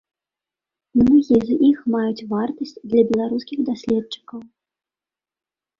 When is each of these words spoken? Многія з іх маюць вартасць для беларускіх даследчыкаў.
Многія 1.01 1.39
з 1.49 1.57
іх 1.69 1.77
маюць 1.97 2.25
вартасць 2.33 2.75
для 2.89 3.01
беларускіх 3.11 3.59
даследчыкаў. 3.69 4.39